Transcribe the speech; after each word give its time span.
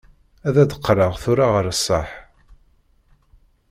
Ad 0.47 0.55
d-qqleɣ 0.69 1.13
tura 1.21 1.47
ɣer 1.53 1.65
ṣṣeḥ. 1.77 2.09